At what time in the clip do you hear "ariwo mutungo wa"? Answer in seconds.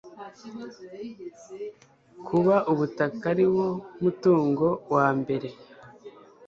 3.33-5.07